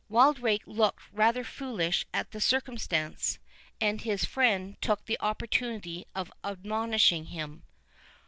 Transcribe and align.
Wildrake 0.09 0.63
looked 0.65 1.03
rather 1.11 1.43
foolish 1.43 2.07
at 2.11 2.31
the 2.31 2.41
circumstance, 2.41 3.37
and 3.79 4.01
his 4.01 4.25
friend 4.25 4.75
took 4.81 5.05
the 5.05 5.19
opportunity 5.21 6.07
of 6.15 6.31
admonishing 6.43 7.25
him. 7.25 7.61